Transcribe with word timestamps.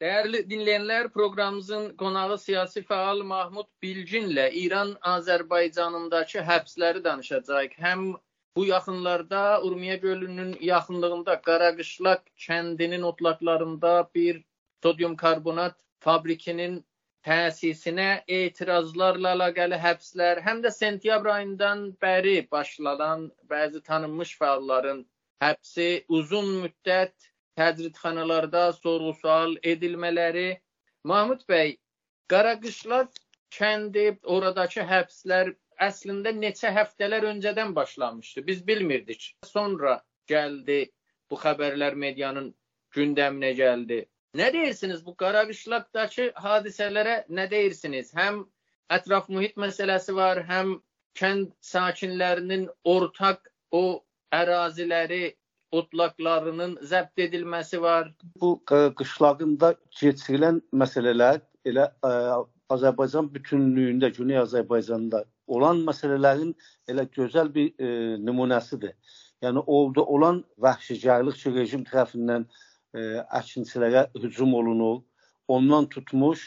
Dəyərli 0.00 0.38
dinləyənlər, 0.50 1.06
proqramımızın 1.14 1.82
qonağı 2.02 2.36
siyasi 2.42 2.80
fəal 2.90 3.18
Mahmud 3.30 3.66
Bilginlə 3.84 4.46
İran 4.60 4.92
Azərbaycanındakı 5.10 6.44
həbsləri 6.50 7.02
danışacağıq. 7.06 7.74
Həm 7.86 8.06
bu 8.56 8.64
yaxınlarda 8.66 9.42
Urmiya 9.66 9.96
gölünün 10.04 10.54
yaxınlığında 10.68 11.34
Qaraqışlaq 11.48 12.22
kəndinin 12.46 13.04
otlaqlarında 13.10 13.92
bir 14.14 14.40
sodium 14.82 15.16
karbonat 15.24 15.76
fabrikinin 16.06 16.80
təsisinə 17.28 18.08
etirazlarla 18.38 19.34
əlaqəli 19.36 19.82
həbslər, 19.84 20.40
həm 20.46 20.62
də 20.64 20.72
sentyabr 20.78 21.34
ayından 21.34 21.82
bəri 22.06 22.38
başlanan 22.56 23.28
bəzi 23.52 23.84
tanınmış 23.90 24.32
fəalların 24.40 25.04
həbsi 25.44 25.90
uzun 26.20 26.48
müddət 26.62 27.29
təcridxanalarda 27.58 28.64
sorğu-sual 28.76 29.56
edilmələri. 29.72 30.60
Mahmud 31.04 31.42
bəy, 31.48 31.76
Qaraqışlaq 32.30 33.16
kəndi, 33.56 34.06
oradakı 34.36 34.84
həbslər 34.86 35.54
əslində 35.86 36.32
neçə 36.36 36.70
həftələr 36.76 37.26
öncədən 37.32 37.74
başlamışdı. 37.74 38.46
Biz 38.46 38.66
bilmirdik. 38.66 39.32
Sonra 39.44 39.98
gəldi 40.30 40.80
bu 41.30 41.38
xəbərlər 41.44 41.96
medianın 42.04 42.52
gündəminə 42.94 43.52
gəldi. 43.58 44.04
Nə 44.38 44.52
deyirsiniz 44.54 45.02
bu 45.06 45.16
Qaraqışlaqdakı 45.22 46.30
hadisələrə 46.44 47.16
nə 47.38 47.48
deyirsiniz? 47.50 48.12
Həm 48.14 48.44
ətraf 48.96 49.28
mühit 49.32 49.56
məsələsi 49.58 50.14
var, 50.14 50.44
həm 50.46 50.76
kənd 51.18 51.50
sakinlərinin 51.66 52.68
ortaq 52.84 53.50
o 53.74 53.84
əraziləri 54.34 55.24
otlaqlarının 55.72 56.76
zəbt 56.82 57.22
edilməsi 57.26 57.80
var. 57.82 58.10
Bu 58.40 58.56
qışlağında 58.66 59.74
keçirilən 60.00 60.60
məsələlər 60.82 61.40
elə 61.68 61.90
ə, 62.06 62.12
Azərbaycan 62.70 63.30
bütünlüyündə, 63.34 64.10
Güney 64.16 64.40
Azərbaycanda 64.42 65.24
olan 65.50 65.82
məsələlərin 65.86 66.52
elə 66.90 67.06
gözəl 67.16 67.52
bir 67.54 67.70
ə, 67.70 67.92
nümunəsidir. 68.26 68.96
Yəni 69.42 69.62
orada 69.66 70.04
olan 70.04 70.42
vəhşicarlıq 70.60 71.38
ki, 71.42 71.54
rejim 71.56 71.86
tərəfindən 71.88 72.46
ə, 72.46 73.06
əkinçilərə 73.40 74.08
hücum 74.22 74.54
olunur. 74.54 75.00
Ondan 75.50 75.88
tutmuş 75.90 76.44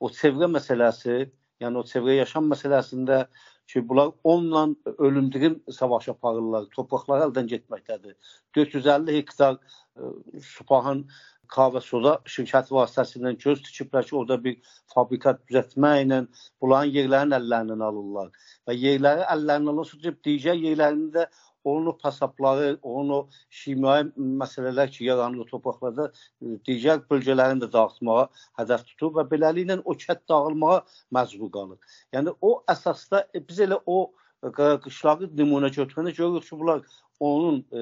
o 0.00 0.10
çevrə 0.14 0.46
məsələsi, 0.50 1.24
yəni 1.62 1.80
o 1.80 1.86
çevrə 1.88 2.18
yaşam 2.20 2.50
məsələsində 2.50 3.24
ki, 3.66 3.88
bunlar 3.88 4.10
onunla 4.24 4.68
ölümdürüm 4.98 5.62
savaş 5.72 6.08
aparırlar, 6.08 6.66
torpaqları 6.76 7.28
əldən 7.28 7.50
getməkdədir. 7.52 8.16
450 8.56 9.16
hektar 9.16 9.56
ə, 9.56 10.10
e, 10.34 10.40
Supahın 10.40 11.06
kahve 11.54 11.80
soda 11.84 12.14
şirkəti 12.34 12.74
vasitəsilə 12.74 13.34
göz 13.44 13.62
tikiblər 13.66 14.06
ki, 14.08 14.16
orada 14.16 14.38
bir 14.44 14.76
fabrika 14.94 15.34
düzəltməklə 15.48 16.20
bunların 16.62 16.92
yerlərini 16.98 17.38
əllərindən 17.40 17.84
alırlar. 17.88 18.30
Və 18.68 18.76
yerləri 18.78 19.26
əllərindən 19.34 19.74
alırsa, 19.74 20.14
digər 20.28 20.60
yerlərini 20.60 21.12
də 21.18 21.28
onun 21.64 21.86
o 21.86 21.96
pasapları, 21.98 22.78
onun 22.82 23.10
o 23.10 23.20
şimai 23.50 24.02
məsələlər 24.16 24.90
ki, 24.90 25.04
yaranır 25.04 25.44
o 25.44 25.46
torpaqlarda 25.52 26.10
e, 26.10 26.56
digər 26.68 27.00
bölgələrini 27.10 27.64
də 27.64 27.70
dağıtmağa 27.72 28.26
hədəf 28.60 28.84
tutur 28.90 29.14
və 29.18 29.24
beləliklə 29.30 29.80
o 29.84 29.96
kənd 30.04 30.24
dağılmağa 30.30 30.82
məcbur 31.16 31.50
qalır. 31.56 31.96
Yəni 32.12 32.36
o 32.40 32.58
əsasda 32.70 33.24
e, 33.34 33.42
biz 33.48 33.62
elə 33.66 33.80
o 33.86 33.98
e, 34.44 34.50
qışlağı 34.84 35.30
nümunə 35.40 35.72
götürəndə 35.78 36.14
görürük 36.16 36.48
ki, 36.50 36.58
bunlar 36.60 36.84
onun 37.20 37.64
e, 37.72 37.80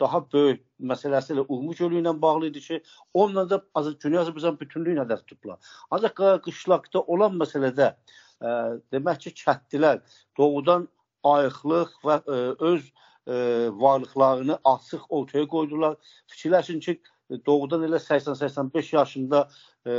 daha 0.00 0.22
böyük 0.32 0.62
məsələsi 0.92 1.34
ilə 1.34 1.44
Urmu 1.48 1.74
gölü 1.78 2.00
ilə 2.00 2.14
bağlı 2.22 2.48
idi 2.52 2.64
ki, 2.64 2.80
onunla 3.14 3.44
da 3.50 3.60
Azərbaycan 3.78 4.22
Azərbaycan 4.22 4.58
bütünlüyünə 4.60 5.04
hədəf 5.04 5.26
tutublar. 5.26 5.58
Ancaq 5.90 6.24
qışlaqda 6.46 7.04
olan 7.12 7.36
məsələdə 7.42 7.92
e, 7.92 8.56
demək 8.94 9.26
ki, 9.26 9.34
kəndlilər 9.44 10.02
doğudan 10.38 10.88
ayıqlıq 11.24 11.94
və 12.06 12.18
ə, 12.20 12.36
e, 12.36 12.54
öz 12.70 12.82
ə, 12.82 13.34
e, 13.34 13.36
varlıqlarını 13.84 14.58
açıq 14.74 15.08
ortaya 15.08 15.48
qoydular. 15.48 15.96
Fikirləşin 16.32 16.80
ki, 16.84 16.98
doğudan 17.46 17.84
elə 17.88 18.00
80-85 18.02 18.94
yaşında 18.96 19.44
ə, 19.46 19.90
e, 19.90 19.94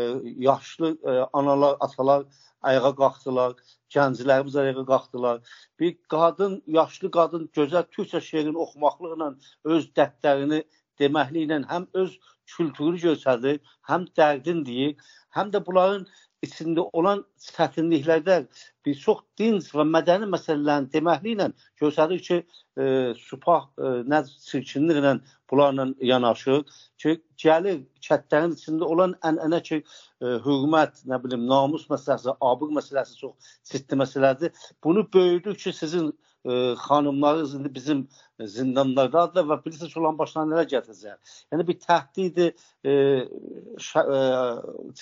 yaşlı 0.47 0.93
ə, 0.95 1.15
analar, 1.33 1.77
atalar 1.79 2.25
ayağa 2.63 2.93
qalxdılar, 2.99 3.55
gənclərimiz 3.95 4.59
ayağa 4.59 4.85
qalxdılar. 4.91 5.41
Bir 5.79 5.97
qadın, 6.13 6.61
yaşlı 6.67 7.11
qadın 7.11 7.49
gözəl 7.57 7.89
türkçə 7.95 8.21
şeirini 8.21 8.57
oxumaqlıqla 8.65 9.33
öz 9.75 9.89
dərdlərini 9.97 10.63
deməkliklə 11.01 11.63
həm 11.71 11.87
öz 12.03 12.19
kültürünü 12.55 13.01
göstərir, 13.07 13.59
həm 13.89 14.07
dərdin 14.17 14.63
deyir, 14.67 14.95
həm 15.35 15.51
də 15.53 15.63
bunların 15.65 16.05
içində 16.43 16.85
olan 16.97 17.23
çətinliklərdə 17.45 18.37
bir 18.85 18.97
çox 18.99 19.21
dinc 19.39 19.69
və 19.77 19.85
mədəni 19.87 20.27
məsələlərin 20.31 20.89
deməkliklə 20.93 21.49
göstərir 21.81 22.21
ki, 22.27 22.39
e, 22.77 22.85
Supah 23.19 23.69
e, 23.77 23.91
nə 24.11 24.23
çirkinliklə 24.47 25.13
bunlarla 25.51 25.87
yanaşır 26.09 26.63
ki, 27.01 27.15
gəlir 27.45 27.79
kətlərin 28.07 28.57
içində 28.57 28.89
olan 28.95 29.15
ənənə 29.29 29.61
ki, 29.69 29.81
e, 30.23 30.35
hörmət, 30.47 31.05
nə 31.09 31.21
bilim, 31.23 31.47
namus 31.49 31.87
məsələsi, 31.91 32.35
abıq 32.51 32.75
məsələsi 32.79 33.19
çox 33.21 33.55
ciddi 33.71 33.99
məsələdir. 34.03 34.53
Bunu 34.83 35.07
böyüdür 35.13 35.55
ki, 35.55 35.73
sizin 35.73 36.11
e, 36.45 36.73
xanımlarınız 36.73 37.53
indi 37.55 37.75
bizim 37.75 38.07
zindanlardadır 38.39 39.45
və 39.49 39.57
bilirsiniz 39.65 39.97
olan 39.97 40.17
başına 40.17 40.43
nələr 40.49 40.67
gətirəcək. 40.73 41.37
Yəni 41.53 41.67
bir 41.67 41.79
təhdidi 41.85 42.49
e, 42.83 42.91
e, 42.91 44.19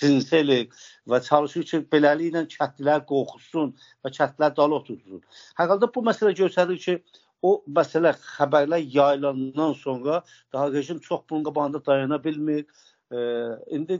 cinsilik 0.00 0.76
və 1.08 1.22
çalışır 1.28 1.66
ki, 1.70 1.82
beləliklə 1.94 2.46
kəndlilər 2.54 3.04
qorxusun 3.08 3.74
və 4.04 4.14
kəndlilər 4.14 4.56
dalı 4.56 4.80
otursun. 4.80 5.24
Halda 5.58 5.90
bu 5.94 6.04
məsələ 6.06 6.34
göstərir 6.38 6.78
ki, 6.86 6.98
o 7.42 7.56
məsələ 7.66 8.14
xəbərlər 8.22 8.86
yayılandan 8.94 9.72
sonra 9.72 10.22
daha 10.52 10.70
rejim 10.72 10.98
çox 10.98 11.24
bunun 11.30 11.44
qabağında 11.44 11.86
dayana 11.86 12.24
bilmir 12.24 12.64
indi 13.70 13.98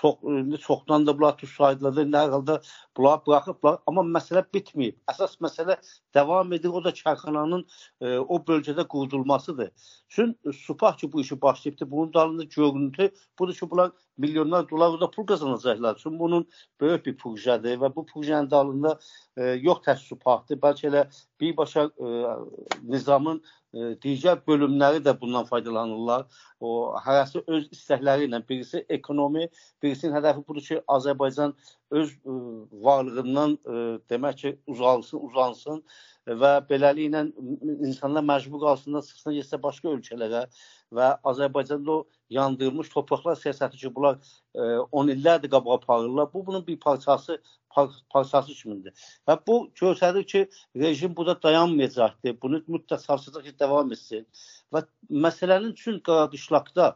çox 0.00 0.22
indi 0.22 0.58
çoxdan 0.58 1.06
da 1.06 1.18
bunlar 1.18 1.36
tutsaydılar 1.38 1.92
nə 2.06 2.22
halda 2.30 2.60
bunlar 2.96 3.20
buraxıblar, 3.26 3.78
amma 3.86 4.04
məsələ 4.16 4.44
bitməyib. 4.54 4.98
Əsas 5.10 5.36
məsələ 5.42 5.78
davam 6.14 6.52
edir, 6.52 6.68
o 6.68 6.82
da 6.84 6.92
karxananın 6.94 7.64
e, 8.00 8.18
o 8.18 8.38
bölgədə 8.50 8.86
qurdulmasıdır. 8.94 9.70
Çün 10.08 10.36
Supah 10.54 10.96
ki 10.96 11.12
bu 11.12 11.20
işi 11.20 11.40
başlayıbdı, 11.40 11.90
bunun 11.90 12.12
dalında 12.14 12.44
görüntü 12.44 13.10
budur 13.38 13.54
ki, 13.54 13.70
bunlar 13.70 13.90
milyonlar 14.18 14.68
dolar 14.70 15.00
da 15.00 15.10
pul 15.10 15.26
qazanacaqlar. 15.26 16.00
Çünki 16.02 16.18
bunun 16.18 16.48
böyük 16.80 17.06
bir 17.06 17.16
projedir 17.16 17.78
və 17.78 17.94
bu 17.94 18.06
projenin 18.06 18.50
dalında 18.50 18.98
e, 19.36 19.44
yox 19.44 19.82
tək 19.86 20.02
Supahdır, 20.08 20.60
bəlkə 20.62 20.90
elə 20.90 21.04
birbaşa 21.40 21.84
e, 21.84 22.08
nizamın 22.82 23.42
e, 23.74 23.94
digər 24.02 24.40
bölümləri 24.48 25.02
də 25.04 25.14
bundan 25.20 25.46
faydalanırlar. 25.48 26.26
O 26.60 26.94
hərəsi 27.04 27.44
öz 27.46 27.68
istəkləri 27.74 28.28
ilə, 28.28 28.42
birisi 28.48 28.84
ekonomi, 28.88 29.48
birisinin 29.88 30.16
hədəfi 30.16 30.44
budur 30.48 30.64
ki, 30.64 30.80
Azərbaycan 30.96 31.54
öz 32.00 32.12
ə, 32.12 32.34
e, 32.34 32.36
varlığından 32.84 33.56
ə, 33.56 33.74
e, 33.74 33.84
demək 34.12 34.40
ki, 34.42 34.54
uzalsın, 34.74 35.24
uzansın 35.30 35.82
və 36.28 36.52
beləliklə 36.68 37.24
insanlar 37.88 38.26
məcbur 38.28 38.60
qalsınlar, 38.66 39.06
çıxsın 39.08 39.38
getsə 39.38 39.60
başqa 39.62 39.94
ölkələrə 39.94 40.44
və 40.94 41.08
Azərbaycanda 41.32 41.94
o 41.94 42.04
yandırılmış 42.32 42.90
torpaqlar 42.92 43.38
siyasəti 43.40 43.80
ki, 43.80 43.92
bunlar 43.94 44.20
ə, 44.52 44.84
10 44.92 45.14
illərdir 45.16 45.52
qabağa 45.52 45.80
aparırlar. 45.80 46.28
Bu 46.32 46.44
bunun 46.46 46.66
bir 46.66 46.78
parçası 46.80 47.40
par 47.72 47.90
parçası 48.12 48.54
kimidir. 48.60 48.92
Və 49.28 49.38
bu 49.46 49.58
göstərir 49.80 50.26
ki, 50.28 50.44
rejim 50.76 51.16
burada 51.16 51.36
dayanmayacaqdır. 51.42 52.36
Bunu 52.42 52.62
mütləq 52.68 53.06
çalışacaq 53.06 53.44
ki, 53.48 53.58
davam 53.58 53.92
etsin. 53.92 54.26
Və 54.74 54.82
məsələnin 55.24 55.72
üçün 55.72 56.00
qışlaqda 56.08 56.88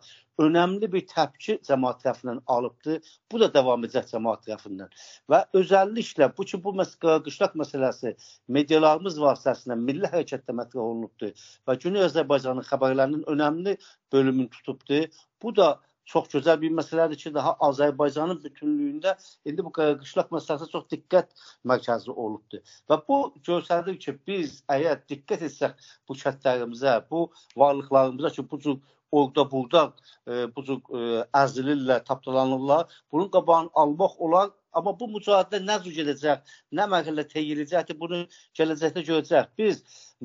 önəmli 0.42 0.88
bir 0.92 1.04
təpki 1.08 1.58
cəmaət 1.68 2.02
tərəfindən 2.04 2.40
alıbdı. 2.54 2.98
Bu 3.32 3.40
da 3.42 3.48
davam 3.54 3.84
edəcək 3.86 4.10
cəmaət 4.12 4.46
tərəfindən. 4.48 4.90
Və 5.32 5.40
özəlliklə 5.60 6.28
bu 6.36 6.46
ki, 6.48 6.60
bu 6.64 6.74
məsələ 6.80 7.18
qışlaq 7.28 7.56
məsələsi 7.62 8.14
medialarımız 8.56 9.20
vasitəsilə 9.24 9.78
milli 9.86 10.10
hərəkətdə 10.14 10.56
mətrah 10.58 10.84
olunubdu 10.84 11.32
və 11.68 11.78
Güney 11.84 12.08
Azərbaycanın 12.08 12.68
xəbərlərinin 12.68 13.24
önəmli 13.34 13.76
bölümünü 14.12 14.50
tutubdu. 14.56 15.04
Bu 15.42 15.56
da 15.56 15.74
çox 16.06 16.28
gözəl 16.34 16.60
bir 16.60 16.72
məsələdir 16.78 17.20
ki, 17.20 17.34
daha 17.34 17.54
Azərbaycanın 17.68 18.40
bütünlüyündə 18.44 19.14
indi 19.48 19.64
bu 19.64 19.72
qışlaq 19.78 20.32
məsələsi 20.34 20.70
çox 20.72 20.88
diqqət 20.94 21.34
mərkəzi 21.68 22.10
olubdur. 22.10 22.62
Və 22.90 22.98
bu 23.08 23.20
göstərir 23.48 23.98
ki, 24.04 24.16
biz 24.26 24.62
əgər 24.76 25.04
diqqət 25.12 25.46
etsək 25.50 25.92
bu 26.08 26.18
kəndlərimizə, 26.22 26.96
bu 27.10 27.28
varlıqlarımıza 27.56 28.34
ki, 28.36 28.48
bu 28.50 28.60
cür 28.66 28.80
orada 29.12 29.50
burada 29.50 29.92
e, 30.28 30.56
bu 30.56 30.64
cür 30.64 30.80
e, 30.98 31.22
əzilirlər, 31.42 32.04
tapdalanırlar. 32.08 32.92
Bunun 33.12 33.28
qabağını 33.36 33.70
almaq 33.74 34.18
olar 34.18 34.50
Amma 34.72 34.94
bu 35.00 35.08
mücadilə 35.14 35.60
nə 35.64 35.78
cür 35.84 35.96
gedəcək, 35.98 36.52
nə 36.78 36.86
mərhələ 36.92 37.24
təyiləcəkdir, 37.32 37.98
bunu 38.00 38.22
gələcəkdə 38.58 39.04
görəcək. 39.08 39.50
Biz 39.58 39.82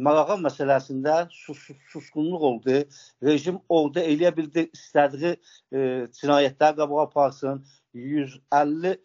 Marağa 0.08 0.38
məsələsində 0.40 1.16
sus 1.34 1.64
susqunluq 1.92 2.46
oldu. 2.52 2.78
Rejim 3.24 3.58
orada 3.68 4.04
eləyə 4.06 4.32
bildi 4.38 4.68
istədiyi 4.78 5.34
e, 5.34 5.82
cinayətlər 6.20 6.78
qabağa 6.78 7.08
aparsın. 7.08 7.64
150 7.98 8.96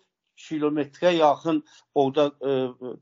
kilometrə 0.43 1.15
yaxın 1.17 1.63
orada 1.95 2.29
e, 2.45 2.55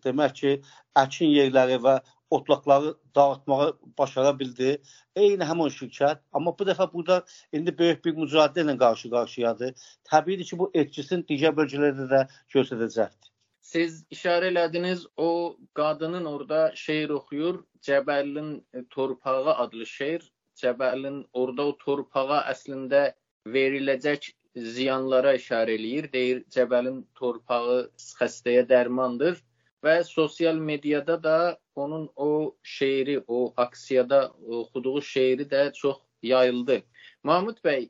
demək 0.07 0.37
ki, 0.41 0.55
əkin 1.03 1.35
yerləri 1.35 1.81
və 1.83 1.99
otlaqları 2.31 2.94
dağıtmağı 3.17 3.79
başara 3.99 4.38
bildi. 4.38 4.82
Eyni 5.17 5.47
həmin 5.50 5.73
şirkət, 5.75 6.23
amma 6.32 6.55
bu 6.59 6.67
dəfə 6.69 6.87
burada 6.93 7.19
indi 7.53 7.75
böyük 7.79 8.05
bir 8.05 8.17
mücadilə 8.19 8.67
ilə 8.67 8.77
qarşı-qarşıyadır. 8.85 9.75
Təbiidir 10.11 10.50
ki, 10.50 10.59
bu 10.62 10.71
etkisini 10.82 11.27
digər 11.31 11.56
bölgələrdə 11.59 12.09
də 12.15 12.23
göstərəcəkdir. 12.55 13.31
Siz 13.71 14.05
işarə 14.15 14.50
elədiniz, 14.50 15.06
o 15.17 15.56
qadının 15.79 16.25
orada 16.25 16.61
şeir 16.75 17.11
oxuyur. 17.19 17.62
Cəbəlin 17.87 18.53
torpağı 18.91 19.55
adlı 19.65 19.87
şeir. 19.87 20.25
Cəbəlin 20.62 21.25
orada 21.32 21.67
o 21.71 21.77
torpağa 21.85 22.41
əslində 22.53 23.03
veriləcək 23.47 24.32
ziyanlara 24.56 25.37
işarə 25.38 25.77
eləyir. 25.79 26.11
Deyir, 26.12 26.43
Cəbəlin 26.56 27.05
torpağı 27.21 27.79
xəstəyə 28.06 28.67
dərmandır 28.69 29.38
və 29.85 29.94
sosial 30.05 30.59
mediada 30.71 31.17
da 31.23 31.37
onun 31.75 32.11
o 32.17 32.56
şeiri, 32.62 33.25
o 33.26 33.55
aksiyada 33.56 34.32
oxuduğu 34.49 35.02
şeiri 35.02 35.43
də 35.43 35.72
çox 35.72 35.96
yayıldı. 36.22 36.82
Mahmud 37.22 37.58
bəy, 37.64 37.88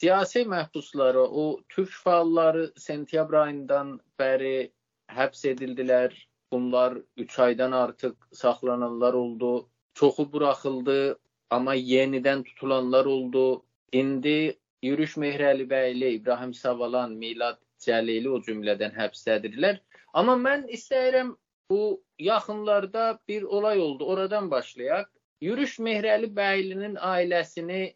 siyasi 0.00 0.44
məhbusları, 0.54 1.24
o 1.42 1.60
türk 1.68 1.90
fəalları 2.04 2.64
sentyabr 2.80 3.34
ayından 3.44 4.00
bəri 4.18 4.72
həbs 5.08 5.44
edildilər. 5.54 6.12
Bunlar 6.52 6.98
3 7.16 7.38
aydan 7.38 7.72
artıq 7.72 8.16
saxlananlar 8.32 9.14
oldu. 9.14 9.68
Çoxu 9.94 10.32
buraxıldı, 10.32 11.18
amma 11.50 11.74
yenidən 11.74 12.44
tutulanlar 12.44 13.04
oldu. 13.04 13.64
İndi 13.92 14.58
Yürüş 14.82 15.16
Mehrəlibəyli, 15.16 16.08
İbrahim 16.18 16.54
Savalan, 16.54 17.12
Milad 17.12 17.58
Cəlili 17.78 18.28
o 18.28 18.40
cümlədən 18.46 18.94
həbsdədirlər. 18.96 19.80
Amma 20.12 20.34
mən 20.36 20.66
istəyirəm 20.76 21.36
bu 21.72 22.04
yaxınlarda 22.18 23.18
bir 23.28 23.42
olay 23.42 23.80
oldu. 23.80 24.04
Oradan 24.04 24.50
başlayaq. 24.50 25.04
Yürüş 25.40 25.78
Mehrəli 25.78 26.28
bəylinin 26.36 26.98
ailəsini 27.10 27.94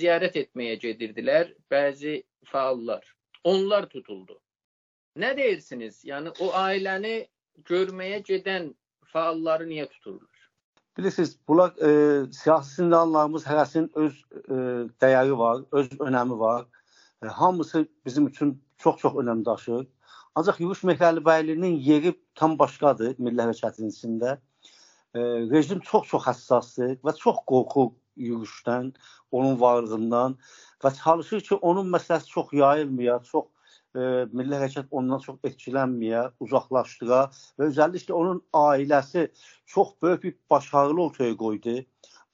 ziyarət 0.00 0.38
etməyə 0.42 0.78
gedirdilər 0.84 1.50
bəzi 1.70 2.14
fəallar. 2.52 3.04
Onlar 3.44 3.88
tutuldu. 3.92 4.38
Nə 5.16 5.34
deyirsiniz? 5.36 6.00
Yəni 6.08 6.32
o 6.40 6.48
ailəni 6.62 7.14
görməyə 7.68 8.22
gedən 8.30 8.72
fəalları 9.12 9.68
niyə 9.68 9.86
tuturlar? 9.92 10.48
Bilirsiniz, 10.98 11.36
bunlar 11.48 11.76
e, 11.88 11.90
siyasi 12.40 12.80
zindanlarımız 12.80 13.46
hərəsinin 13.46 13.90
öz 14.04 14.16
e, 14.32 14.56
dəyəri 15.04 15.38
var, 15.38 15.62
öz 15.72 15.92
önəmi 16.08 16.38
var. 16.40 16.66
E, 17.22 17.26
hamısı 17.26 17.86
bizim 18.06 18.26
üçün 18.32 18.56
çox-çox 18.78 19.20
önəm 19.22 19.44
daşıyır. 19.44 19.86
Ancaq 20.38 20.60
Yürüş 20.62 20.84
Mehrəlibəylinin 20.86 21.78
yeri 21.82 22.12
tam 22.38 22.52
başqadır 22.58 23.16
Milli 23.18 23.42
Hərəkatın 23.42 23.88
içində. 23.90 24.36
E, 25.14 25.20
rejim 25.52 25.80
çox-çox 25.88 26.28
həssasdır 26.28 26.92
və 27.06 27.14
çox 27.18 27.40
qorxur 27.50 27.88
yürüşdən, 28.28 28.92
onun 29.34 29.58
varlığından 29.60 30.36
və 30.84 30.92
çalışır 31.00 31.42
ki, 31.48 31.58
onun 31.70 31.90
məsələsi 31.96 32.30
çox 32.36 32.54
yayılmaya, 32.60 33.18
çox 33.32 33.48
e, 33.96 34.28
Milli 34.30 34.60
Hərəkat 34.60 34.94
ondan 35.00 35.26
çox 35.26 35.42
etkilənməyə, 35.50 36.22
uzaqlaşdıra 36.46 37.20
və 37.58 37.72
özəlliklə 37.72 38.14
onun 38.20 38.42
ailəsi 38.62 39.26
çox 39.66 39.94
böyük 40.02 40.22
bir 40.28 40.38
başarılı 40.50 41.02
ortaya 41.08 41.36
qoydu. 41.36 41.78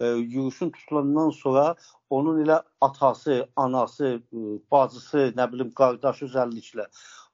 E, 0.01 0.07
yürüşün 0.07 0.77
tutulandan 0.77 1.31
sonra 1.31 1.75
onun 2.11 2.45
elə 2.45 2.63
atası, 2.81 3.49
anası, 3.57 4.17
e, 4.33 4.39
bacısı, 4.71 5.31
nə 5.39 5.53
bilim 5.53 5.71
qardaşı 5.73 6.27
özəlliklə 6.29 6.91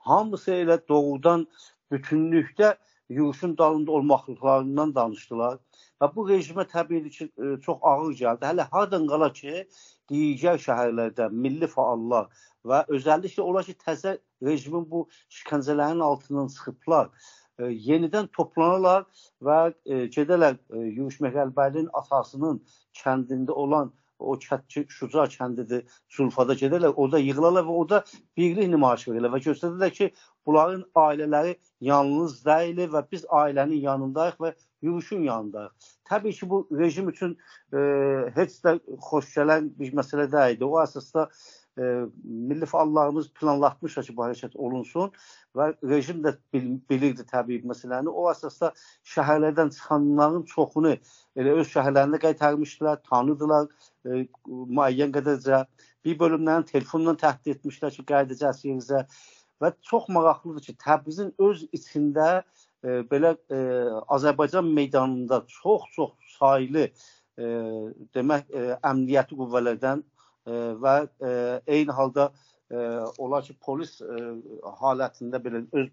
hamısı 0.09 0.51
elə 0.63 0.79
doğrudan 0.89 1.47
bütünlükdə 1.93 2.77
yürüşün 3.11 3.59
dalında 3.59 3.93
olmaqlıqlarından 3.93 4.95
danışdılar. 4.95 5.59
Və 6.01 6.09
bu 6.15 6.25
rejimə 6.29 6.65
təbii 6.69 7.11
ki, 7.11 7.25
e, 7.39 7.57
çox 7.65 7.79
ağır 7.83 8.15
gəldi. 8.21 8.47
Hələ 8.51 8.67
hardan 8.73 9.07
qala 9.11 9.29
ki, 9.33 9.67
digər 10.11 10.61
şəhərlərdə 10.63 11.29
milli 11.33 11.69
fəallar 11.75 12.31
və 12.65 12.85
özəlliklə 12.97 13.43
olar 13.43 13.67
ki, 13.67 13.75
təzə 13.85 14.17
rejimin 14.47 14.87
bu 14.91 15.03
şikəncələrin 15.39 16.01
altından 16.07 16.49
çıxıblar, 16.55 17.11
e, 17.59 17.73
yenidən 17.91 18.31
toplanırlar 18.37 19.05
və 19.45 19.59
e, 19.85 20.07
gedərlər 20.17 20.57
e, 20.57 20.85
Yürüş 20.87 21.21
Məqəlbəlinin 21.27 21.91
atasının 22.03 22.63
kəndində 23.03 23.59
olan 23.65 23.93
o 24.21 24.37
kətçi 24.39 24.85
Şuca 24.89 25.27
kəndidir, 25.33 25.85
Zulfada 26.17 26.55
gedərlər, 26.55 26.95
orada 26.97 27.19
yığılarlar 27.19 27.67
və 27.67 27.77
orada 27.83 28.03
birlik 28.37 28.71
nümayiş 28.73 29.09
verirlər 29.09 29.35
və 29.35 29.43
göstərirlər 29.47 29.95
ki, 29.97 30.11
bunların 30.47 30.85
ailələri 30.95 31.57
yalnız 31.91 32.41
deyil 32.45 32.85
və 32.95 33.05
biz 33.13 33.25
ailənin 33.43 33.83
yanındayıq 33.85 34.41
və 34.41 34.55
yürüşün 34.83 35.25
yanındayıq. 35.29 35.89
Təbii 36.11 36.33
ki, 36.33 36.51
bu 36.51 36.67
rejim 36.73 37.09
üçün 37.09 37.37
e, 37.73 37.81
heç 38.37 38.61
də 38.65 38.79
xoş 39.09 39.35
gələn 39.37 39.71
bir 39.79 39.93
məsələ 39.97 40.31
deyildi. 40.33 40.65
O 40.65 40.81
əsasda 40.83 41.29
e, 41.29 41.60
milli 41.77 42.67
fəallarımız 42.67 43.31
planlatmışlar 43.39 44.05
ki, 44.05 44.15
bu 44.17 44.25
hərəkət 44.27 44.57
olunsun 44.59 45.13
və 45.57 45.71
rejim 45.87 46.23
də 46.25 46.35
bil, 46.53 46.67
bilirdi 46.91 47.25
təbii 47.29 47.63
məsələni. 47.69 48.11
O 48.11 48.27
əsasda 48.31 48.73
şəhərlərdən 49.15 49.73
çıxanların 49.77 50.45
çoxunu 50.51 50.97
elə 51.39 51.57
öz 51.63 51.69
şəhərlərində 51.71 52.21
qaytarmışdılar, 52.25 53.03
tanıdılar 53.11 53.69
e, 54.05 54.27
müəyyən 54.49 55.15
qədərcə. 55.15 55.65
Bir 56.05 56.19
bölümlərini 56.19 56.67
telefonla 56.73 57.15
təhdid 57.21 57.59
etmişlər 57.59 57.95
ki, 57.97 58.07
qayıdacaqsınızə 58.09 59.05
və 59.63 59.73
çox 59.87 60.09
maraqlıdır 60.09 60.71
ki, 60.71 60.77
Təbrizin 60.81 61.35
öz 61.39 61.67
içində 61.77 62.29
e, 62.83 63.03
belə 63.11 63.37
e, 63.53 63.59
Azərbaycan 64.17 64.73
meydanında 64.75 65.45
çox-çox 65.61 66.17
saylı 66.39 66.89
e, 66.89 67.51
demək 68.17 68.49
e, 68.49 68.65
əmniyyəti 68.81 69.37
qüvvələrdən 69.37 70.01
e, 70.01 70.20
və 70.47 70.95
e, 71.21 71.33
eyni 71.67 71.93
halda 71.93 72.31
e, 72.71 72.77
olar 73.19 73.45
ki, 73.45 73.57
polis 73.61 74.01
e, 74.01 74.21
halətində 74.81 75.41
belə 75.43 75.65
öz 75.73 75.91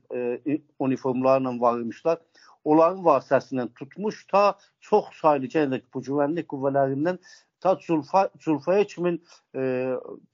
uniformlarla 0.79 1.55
var 1.61 1.81
imişlər. 1.81 2.21
Onların 2.67 3.03
vasitəsilə 3.05 3.67
tutmuş 3.79 4.25
ta 4.31 4.57
çox 4.81 5.11
saylı 5.21 5.49
yenə 5.53 5.81
bu 5.93 6.01
güvənlik 6.03 6.49
qüvvələrindən 6.51 7.19
ta 7.59 7.75
Zulfa 7.81 8.29
Zulfaya 8.43 8.83
kimin 8.83 9.21
e, 9.55 9.61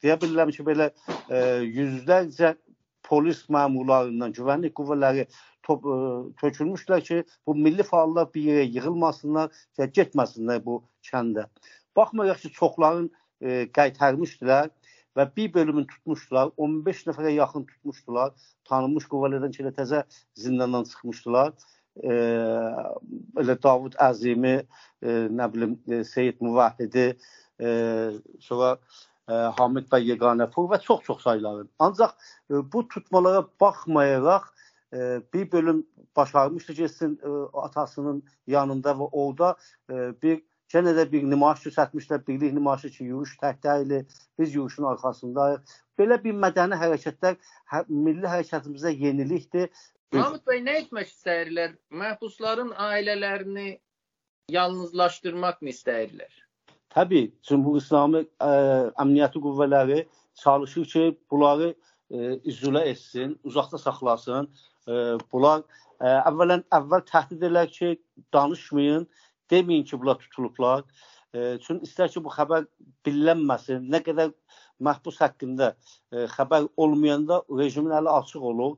deyə 0.03 0.17
bilərəm 0.21 0.51
ki, 0.55 0.65
belə 0.67 0.89
e, 1.29 1.39
yüzlərcə 1.63 2.55
polis 3.03 3.43
məmurlarından 3.51 4.33
güvənlik 4.35 4.73
qüvvələri 4.79 5.27
top, 5.67 5.85
ə, 5.85 5.97
tökülmüşlər 6.41 7.03
ki, 7.05 7.21
bu 7.47 7.55
milli 7.55 7.85
fəallar 7.87 8.29
bir 8.33 8.49
yerə 8.49 8.65
yığılmasınlar 8.77 9.53
və 9.79 9.89
getməsinlər 9.97 10.63
bu 10.65 10.81
kəndə. 11.09 11.47
Baxmayaraq 11.95 12.41
ki, 12.43 12.53
çoxların 12.57 13.11
e, 13.43 13.67
qaytarmışdılar 13.75 14.71
və 15.17 15.27
bir 15.37 15.53
bölümünü 15.53 15.87
tutmuşdular. 15.87 16.51
15 16.57 17.05
nəfərə 17.09 17.35
yaxın 17.35 17.67
tutmuşdular. 17.69 18.33
Tanınmış 18.69 19.05
qüvvələrdən 19.11 19.53
ki, 19.53 19.67
təzə 19.77 20.03
zindandan 20.39 20.87
çıxmışdılar. 20.89 21.53
E, 22.01 22.13
elə 23.43 23.57
Davud 23.63 23.97
Əzimi, 24.01 24.55
e, 25.03 25.17
nə 25.29 25.49
bilim, 25.53 25.77
e, 25.87 26.03
Seyid 26.03 26.41
Müvahhidi, 26.41 27.11
e, 27.61 27.69
sonra 28.41 28.77
e, 29.29 29.33
Hamid 29.59 29.91
bəy 29.91 30.09
Yeganəpur 30.13 30.71
və 30.71 30.81
çox-çox 30.81 31.21
sayıları. 31.27 31.67
Ancaq 31.79 32.15
e, 32.49 32.63
bu 32.73 32.87
tutmalara 32.87 33.45
baxmayaraq 33.61 34.49
e, 34.93 35.21
bir 35.33 35.51
bölüm 35.51 35.85
başarmışdı 36.15 36.73
getsin 36.73 37.19
e, 37.23 37.29
atasının 37.57 38.23
yanında 38.47 38.91
və 38.91 39.09
orada 39.11 39.55
e, 39.89 40.21
bir 40.21 40.41
Yenə 40.73 40.95
də 40.97 41.03
bir 41.11 41.25
nümayiş 41.29 41.67
düzəltmişlər, 41.67 42.21
birlik 42.27 42.53
nümayişi 42.53 42.89
ki, 42.95 43.03
yürüyüş 43.05 43.33
tək 43.41 43.57
deyil, 43.63 43.91
biz 44.39 44.55
yürüyüşün 44.55 44.87
arxasındayıq. 44.91 45.73
Belə 45.99 46.17
bir 46.23 46.37
mədəni 46.45 46.79
hərəkətlər 46.81 47.35
hə, 47.69 47.83
milli 47.89 48.25
hərəkətimizə 48.25 48.93
yenilikdir. 48.97 49.69
Mahmud 50.17 50.41
bəy, 50.49 50.63
nə 50.65 50.79
etmək 50.81 51.11
istəyirlər? 51.11 51.75
Məhbusların 52.01 52.73
ailələrini 52.87 53.67
yalnızlaşdırmaq 54.53 55.61
mı 55.61 55.69
istəyirlər? 55.75 56.33
Təbii, 56.93 57.29
Cümhur 57.45 57.77
İslamı 57.77 58.23
ə, 58.41 58.51
əmniyyəti 59.01 59.41
qüvvələri 59.45 60.03
çalışır 60.41 60.89
ki, 60.93 61.03
bunları 61.31 61.71
ə, 61.73 62.39
izolə 62.49 62.87
etsin, 62.89 63.37
uzaqda 63.45 63.77
saxlasın. 63.81 64.49
Ə, 64.89 64.97
bunlar 65.33 65.61
ə, 66.01 66.17
əvvələn 66.31 66.65
əvvəl 66.77 67.05
təhdid 67.09 67.41
edirlər 67.41 67.69
ki, 67.73 67.95
danışmayın, 68.33 69.07
deməyin 69.53 69.87
ki, 69.89 69.99
bunlar 70.01 70.19
tutulublar. 70.25 70.85
E, 71.33 71.57
çünki 71.65 71.89
istər 71.89 72.11
ki, 72.13 72.23
bu 72.25 72.33
xəbər 72.33 72.67
bilinməsin. 73.05 73.87
Nə 73.93 74.03
qədər 74.05 74.33
məhbus 74.83 75.19
haqqında 75.23 75.73
e, 76.11 76.27
xəbər 76.35 76.69
olmayanda 76.77 77.41
rejimin 77.61 77.95
əli 78.01 78.11
açıq 78.19 78.51
olur. 78.53 78.77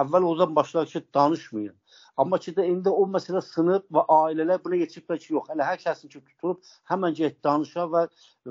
əvvəl 0.00 0.24
oradan 0.24 0.54
başlar 0.56 0.86
ki, 0.86 1.02
danışmayın. 1.14 1.74
Amma 2.16 2.38
ki 2.38 2.52
də 2.56 2.64
indi 2.68 2.88
o 2.88 3.04
məsələ 3.10 3.40
sınıb 3.44 3.86
və 3.94 4.04
ailələr 4.14 4.60
buna 4.64 4.78
keçiblər 4.82 5.18
ki, 5.20 5.32
yox, 5.34 5.50
hələ 5.52 5.66
hər 5.66 5.80
kəsin 5.82 6.12
ki 6.12 6.20
tutulub 6.20 6.62
həmən 6.90 7.16
get 7.18 7.38
danışa 7.44 7.86
və 7.94 8.06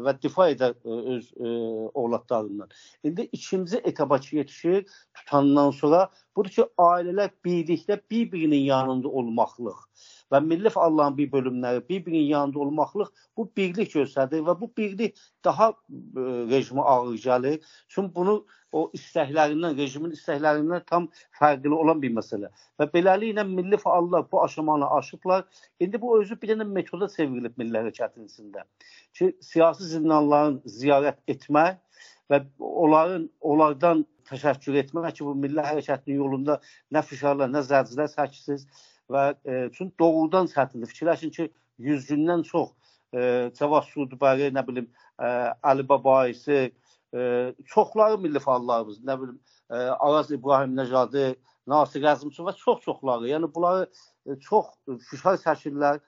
və 0.05 0.13
difa 0.21 0.49
edər 0.53 0.75
ə, 0.75 0.79
e, 0.85 0.97
öz 1.15 1.31
ə, 1.31 1.49
e, 1.49 1.53
övladlarından. 2.01 2.69
İndi 3.03 3.27
ikinci 3.31 3.81
etaba 3.91 4.19
ki 4.25 4.37
yetişir 4.37 4.85
tutandan 5.17 5.71
sonra 5.81 6.03
budur 6.37 6.51
ki, 6.57 6.67
ailələr 6.77 7.33
birlikdə 7.45 7.99
bir-birinin 8.11 8.65
yanında 8.69 9.09
olmaqlıq 9.09 9.85
və 10.31 10.41
milli 10.45 10.71
fəalların 10.73 11.17
bir 11.17 11.31
bölümləri 11.31 11.81
bir-birinin 11.89 12.29
yanında 12.33 12.59
olmaqlıq 12.65 13.09
bu 13.37 13.49
birlik 13.57 13.95
göstərir 13.95 14.45
və 14.47 14.55
bu 14.61 14.71
birlik 14.77 15.17
daha 15.45 15.69
e, 15.69 16.23
rejimə 16.53 16.85
ağır 16.93 17.17
gəlir. 17.25 17.59
Çünki 17.87 18.15
bunu 18.15 18.35
o 18.71 18.83
istəklərindən, 18.93 19.77
rejimin 19.77 20.13
istəklərindən 20.13 20.85
tam 20.89 21.07
fərqli 21.39 21.73
olan 21.73 22.01
bir 22.01 22.13
məsələ. 22.17 22.51
Və 22.79 22.89
beləliklə 22.93 23.45
milli 23.47 23.79
fəallar 23.81 24.27
bu 24.31 24.43
aşamanı 24.43 24.89
aşıblar. 24.99 25.45
İndi 25.79 26.01
bu 26.01 26.19
özü 26.19 26.37
bir 26.41 26.53
dənə 26.53 26.67
metoda 26.77 27.09
çevrilib 27.15 27.57
milli 27.57 27.81
hərəkətin 27.81 28.29
içində. 28.29 28.65
Ki, 29.17 29.33
siyasi 29.41 29.89
zindanların 29.95 30.61
ziyarət 30.77 31.19
etmək 31.33 31.81
və 32.29 32.43
onların 32.59 33.25
onlardan 33.41 34.05
təşəkkür 34.29 34.77
etmək 34.83 35.17
ki, 35.17 35.25
bu 35.25 35.33
milli 35.35 35.65
hərəkətin 35.65 36.21
yolunda 36.21 36.59
nə 36.93 37.03
fişarlar, 37.05 37.49
nə 37.49 37.65
zərcilər 37.65 38.11
çəkisiz 38.13 38.67
və 39.11 39.23
e, 39.45 39.69
çünki 39.75 39.93
doğrudan 39.99 40.49
çətindir. 40.51 40.91
Fikirləşin 40.93 41.33
ki, 41.35 41.49
100 41.79 42.09
gündən 42.11 42.43
çox 42.47 42.71
e, 43.15 43.51
Cavad 43.57 43.87
Sudbəri, 43.89 44.51
nə 44.55 44.65
bilim, 44.67 44.89
e, 45.19 45.29
Əli 45.71 45.87
Babaisi, 45.89 46.61
e, 47.15 47.21
çoxları 47.73 48.19
milli 48.21 48.41
fəallarımız, 48.43 49.01
nə 49.05 49.17
bilim, 49.21 49.39
e, 49.71 49.75
Araz 49.75 50.31
İbrahim 50.31 50.75
Nəcadı, 50.77 51.33
Nasir 51.69 52.05
Əzimçi 52.13 52.45
və 52.45 52.55
çox-çoxları. 52.57 53.29
Yəni 53.29 53.51
bunları 53.55 53.89
e, 54.25 54.39
çox 54.45 54.73
fişar 55.09 55.37
çəkirlər 55.43 55.99
e, 55.99 56.01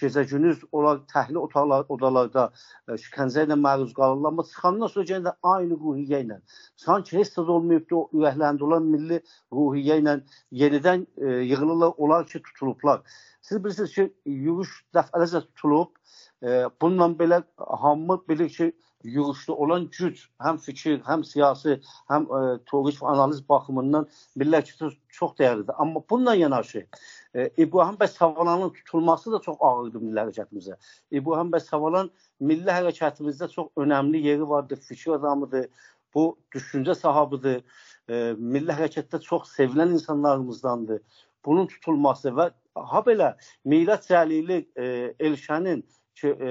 gecə 0.00 0.24
gündüz 0.30 0.64
onlar 0.72 1.00
təhlil 1.12 1.40
otaqlar, 1.44 1.86
odalarda 1.88 2.48
şikəncə 2.88 3.46
ilə 3.46 3.56
məruz 3.60 3.94
qalırlar. 3.96 4.32
Amma 4.32 4.44
çıxandan 4.50 4.92
sonra 4.94 5.06
yenə 5.12 5.28
də 5.28 5.34
aynı 5.54 5.78
ruhiyyə 5.84 6.22
ilə 6.26 6.40
sanki 6.84 7.18
heç 7.18 7.32
də 7.36 7.46
olmayıbdı 7.56 7.96
o 8.00 8.02
ürəklərində 8.18 8.66
olan 8.68 8.90
milli 8.94 9.20
ruhiyyə 9.52 10.00
ilə 10.02 10.16
yenidən 10.62 11.06
e, 11.16 11.26
yığılırlar, 11.52 11.94
onlar 11.96 12.26
ki 12.26 12.42
tutulublar. 12.42 13.02
Siz 13.42 13.64
bilirsiniz 13.64 13.94
ki, 13.94 14.10
yürüş 14.26 14.76
dəfələrcə 14.94 15.44
tutulub. 15.48 15.96
E, 16.42 16.66
bununla 16.82 17.10
belə 17.22 17.42
hamı 17.82 18.20
bilir 18.28 18.48
ki, 18.48 18.72
yürüşdə 19.04 19.52
olan 19.52 19.86
güc, 19.96 20.20
həm 20.44 20.58
fikir, 20.60 20.98
həm 21.06 21.24
siyasi, 21.24 21.78
həm 22.12 22.26
e, 22.36 22.40
teorik 22.68 23.00
analiz 23.12 23.40
baxımından 23.48 24.08
millət 24.40 24.74
üçün 24.74 24.92
çox 25.08 25.32
dəyərlidir. 25.40 25.74
Amma 25.78 26.02
bununla 26.10 26.34
yanaşı 26.34 26.78
e, 26.78 26.88
İbrahim 27.34 27.94
bəy 27.94 28.08
Savalanın 28.08 28.70
tutulması 28.70 29.32
da 29.32 29.38
çox 29.38 29.56
ağırdır 29.60 30.02
milli 30.02 30.18
hərəkətimizə. 30.18 30.74
İbrahim 31.10 31.52
bəy 31.52 31.60
Savalan 31.62 32.10
milli 32.40 32.70
hərəkətimizdə 32.70 33.48
çox 33.52 33.68
önəmli 33.76 34.22
yeri 34.26 34.48
vardır, 34.48 34.76
fikir 34.76 35.12
adamıdır, 35.18 35.68
bu 36.14 36.38
düşüncə 36.54 36.94
sahibidir. 36.94 37.62
E, 38.08 38.34
milli 38.38 38.74
hərəkətdə 38.74 39.22
çox 39.22 39.54
sevilən 39.54 39.94
insanlarımızdandır. 39.94 41.02
Bunun 41.44 41.66
tutulması 41.70 42.34
və 42.34 42.50
ha 42.74 43.02
belə 43.06 43.34
Milad 43.64 44.02
Cəlili 44.08 44.64
e, 44.76 45.14
Elşənin 45.20 45.84
ki, 46.18 46.34
e, 46.34 46.50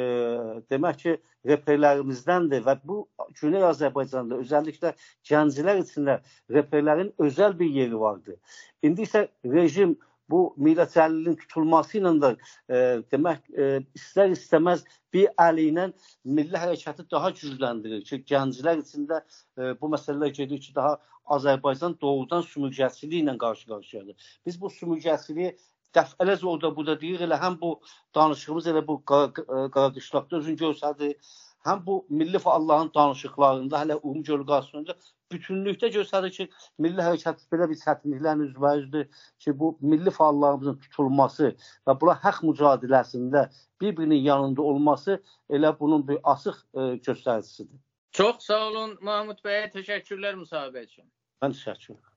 demək 0.71 1.03
ki, 1.03 1.17
reperlərimizdəndir 1.47 2.63
və 2.65 2.75
bu 2.83 2.97
Güney 3.39 3.63
Azərbaycanda 3.63 4.41
özəlliklə 4.43 4.91
gənclər 5.29 5.79
içində 5.83 6.17
reperlərin 6.51 7.13
özəl 7.19 7.55
bir 7.59 7.69
yeri 7.79 7.99
vardı. 7.99 8.35
İndi 8.83 9.05
isə 9.07 9.27
rejim 9.45 9.95
bu 10.29 10.41
Milad 10.57 10.91
Cəlilin 10.93 11.37
tutulması 11.39 11.97
ilə 11.99 12.13
də 12.23 12.31
e, 12.35 12.81
demək 13.13 13.41
e, 13.53 13.69
istər 13.97 14.33
istəməz 14.35 14.85
bir 15.13 15.29
əli 15.41 15.69
ilə 15.71 15.87
milli 16.37 16.61
hərəkatı 16.63 17.07
daha 17.11 17.31
gücləndirir 17.39 18.05
ki, 18.07 18.21
gənclər 18.33 18.83
içində 18.83 19.23
e, 19.23 19.73
bu 19.81 19.91
məsələlər 19.95 20.35
gedir 20.41 20.61
ki, 20.61 20.75
daha 20.75 20.97
Azərbaycan 21.35 21.97
doğrudan 22.01 22.45
sümürgəçiliyi 22.51 23.25
ilə 23.25 23.35
qarşı-qarşıyadır. 23.41 24.31
Biz 24.45 24.61
bu 24.61 24.71
sümürgəçiliyi 24.77 25.51
dəfələrcə 25.97 26.45
orada 26.45 26.71
burada 26.75 26.95
deyir, 27.01 27.21
elə 27.25 27.37
həm 27.41 27.57
bu 27.61 27.75
danışığımız 28.15 28.67
elə 28.73 28.85
bu 28.87 28.99
qaraqışlaqda 29.09 30.41
özünü 30.41 30.61
göstərdi, 30.63 31.13
həm 31.67 31.85
bu 31.85 31.95
milli 32.09 32.39
fəalların 32.43 32.91
danışıqlarında, 32.95 33.81
hələ 33.81 33.97
ümumi 34.03 34.23
görülqasında 34.23 34.95
bütünlükdə 35.31 35.89
göstərir 35.93 36.33
ki, 36.37 36.47
milli 36.85 37.05
hərəkat 37.05 37.43
belə 37.53 37.69
bir 37.71 37.79
çətinliklərin 37.83 38.45
üzbəüzdür 38.47 39.05
ki, 39.43 39.55
bu 39.59 39.71
milli 39.81 40.13
fəallarımızın 40.19 40.79
tutulması 40.85 41.53
və 41.87 41.97
buna 42.01 42.17
haqq 42.23 42.41
mücadeləsində 42.49 43.45
bir-birinin 43.81 44.23
yanında 44.29 44.61
olması 44.61 45.19
elə 45.49 45.73
bunun 45.79 46.07
bir 46.07 46.19
açıq 46.23 46.57
e, 46.73 46.81
göstəricisidir. 47.09 47.79
Çox 48.11 48.45
sağ 48.49 48.61
olun 48.67 48.97
Mahmud 49.01 49.43
bəyə 49.45 49.67
təşəkkürlər 49.75 50.39
müsahibə 50.43 50.87
üçün. 50.87 51.05
Mən 51.43 51.53
təşəkkür 51.57 52.08